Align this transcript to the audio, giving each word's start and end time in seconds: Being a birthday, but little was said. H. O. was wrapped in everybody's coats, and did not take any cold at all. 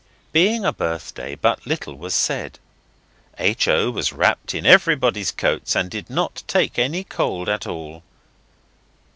Being 0.31 0.65
a 0.65 0.73
birthday, 0.73 1.35
but 1.35 1.67
little 1.67 1.93
was 1.93 2.15
said. 2.15 2.57
H. 3.37 3.67
O. 3.67 3.91
was 3.91 4.11
wrapped 4.11 4.55
in 4.55 4.65
everybody's 4.65 5.29
coats, 5.29 5.75
and 5.75 5.91
did 5.91 6.09
not 6.09 6.41
take 6.47 6.79
any 6.79 7.03
cold 7.03 7.47
at 7.47 7.67
all. 7.67 8.01